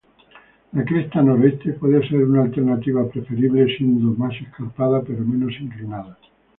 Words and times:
La 0.73 0.83
cresta 0.83 1.21
noreste 1.21 1.73
puede 1.73 1.99
ser 2.09 2.23
una 2.23 2.41
alternativa 2.41 3.07
preferible, 3.07 3.67
siendo 3.77 4.09
más 4.17 4.33
escarpada 4.41 5.03
pero 5.03 5.23
menos 5.23 5.53
inclinada. 5.61 6.17